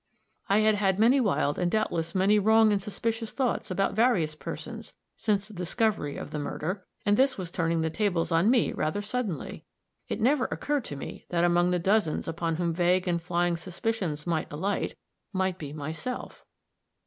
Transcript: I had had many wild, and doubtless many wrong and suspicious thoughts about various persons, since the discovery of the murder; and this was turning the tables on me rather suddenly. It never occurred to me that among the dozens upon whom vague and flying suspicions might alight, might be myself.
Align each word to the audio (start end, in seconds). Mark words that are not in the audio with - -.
I 0.49 0.61
had 0.61 0.73
had 0.77 0.97
many 0.97 1.19
wild, 1.21 1.59
and 1.59 1.69
doubtless 1.69 2.15
many 2.15 2.39
wrong 2.39 2.71
and 2.71 2.81
suspicious 2.81 3.29
thoughts 3.33 3.69
about 3.69 3.93
various 3.93 4.33
persons, 4.33 4.95
since 5.15 5.45
the 5.47 5.53
discovery 5.53 6.17
of 6.17 6.31
the 6.31 6.39
murder; 6.39 6.87
and 7.05 7.17
this 7.17 7.37
was 7.37 7.51
turning 7.51 7.81
the 7.81 7.91
tables 7.91 8.31
on 8.31 8.49
me 8.49 8.73
rather 8.73 9.03
suddenly. 9.03 9.63
It 10.07 10.19
never 10.19 10.45
occurred 10.45 10.85
to 10.85 10.95
me 10.95 11.27
that 11.29 11.43
among 11.43 11.69
the 11.69 11.77
dozens 11.77 12.27
upon 12.27 12.55
whom 12.55 12.73
vague 12.73 13.07
and 13.07 13.21
flying 13.21 13.55
suspicions 13.57 14.25
might 14.25 14.51
alight, 14.51 14.95
might 15.33 15.59
be 15.59 15.71
myself. 15.71 16.47